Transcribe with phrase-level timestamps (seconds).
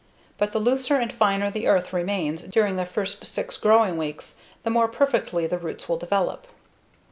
[0.39, 4.71] But the looser and finer the earth remains during their first six growing weeks, the
[4.71, 6.47] more perfectly the roots will develop.